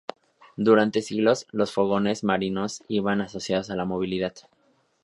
[0.57, 4.33] Durante siglos, los fogones marinos iban asociados a la movilidad.